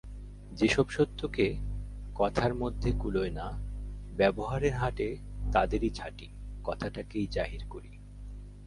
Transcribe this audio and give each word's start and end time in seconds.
যে-সব 0.51 0.89
সত্যকে 0.89 1.57
কথার 2.15 2.55
মধ্যে 2.55 2.91
কুলোয় 2.99 3.31
না 3.31 3.51
ব্যবহারের 4.17 4.73
হাটে 4.73 5.17
তাদেরই 5.53 5.89
ছাঁটি, 5.89 6.27
কথাটাকেই 6.63 7.27
জাহির 7.27 7.61
করি। 7.69 7.97